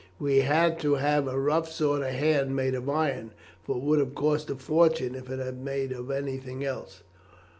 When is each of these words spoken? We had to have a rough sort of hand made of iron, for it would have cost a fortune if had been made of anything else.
We 0.17 0.39
had 0.39 0.79
to 0.79 0.95
have 0.95 1.27
a 1.27 1.39
rough 1.39 1.71
sort 1.71 2.01
of 2.01 2.07
hand 2.07 2.55
made 2.55 2.73
of 2.73 2.89
iron, 2.89 3.33
for 3.63 3.75
it 3.77 3.83
would 3.83 3.99
have 3.99 4.15
cost 4.15 4.49
a 4.49 4.55
fortune 4.55 5.13
if 5.13 5.27
had 5.27 5.37
been 5.37 5.63
made 5.63 5.91
of 5.91 6.09
anything 6.09 6.65
else. 6.65 7.03